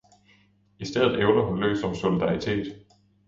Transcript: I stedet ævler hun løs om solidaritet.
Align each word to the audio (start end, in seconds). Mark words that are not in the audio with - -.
I 0.79 0.83
stedet 0.85 1.19
ævler 1.19 1.45
hun 1.45 1.59
løs 1.59 1.83
om 1.83 1.95
solidaritet. 1.95 2.85